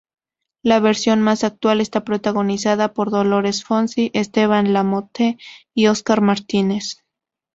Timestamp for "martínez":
6.21-7.03